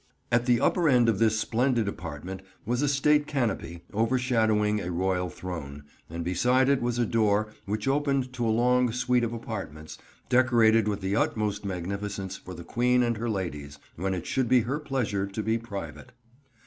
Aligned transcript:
At 0.31 0.47
the 0.47 0.59
upper 0.59 0.89
end 0.89 1.07
of 1.09 1.19
this 1.19 1.39
splendid 1.39 1.87
apartment 1.87 2.41
was 2.65 2.81
a 2.81 2.87
State 2.87 3.27
canopy, 3.27 3.83
overshadowing 3.93 4.81
a 4.81 4.89
royal 4.89 5.29
throne, 5.29 5.83
and 6.09 6.25
beside 6.25 6.69
it 6.69 6.81
was 6.81 6.97
a 6.97 7.05
door 7.05 7.49
which 7.67 7.87
opened 7.87 8.33
to 8.33 8.47
a 8.47 8.49
long 8.49 8.91
suite 8.91 9.23
of 9.23 9.31
apartments, 9.31 9.99
decorated 10.27 10.87
with 10.87 11.01
the 11.01 11.15
utmost 11.15 11.65
magnificence 11.65 12.35
for 12.37 12.55
the 12.55 12.63
Queen 12.63 13.03
and 13.03 13.17
her 13.17 13.29
ladies, 13.29 13.77
when 13.95 14.15
it 14.15 14.25
should 14.25 14.49
be 14.49 14.61
her 14.61 14.79
pleasure 14.79 15.27
to 15.27 15.43
be 15.43 15.59
private." 15.59 16.13